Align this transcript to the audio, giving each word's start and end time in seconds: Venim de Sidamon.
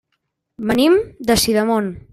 Venim 0.71 0.97
de 1.31 1.39
Sidamon. 1.45 1.97